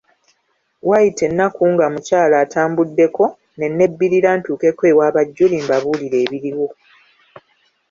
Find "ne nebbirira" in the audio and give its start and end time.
3.57-4.29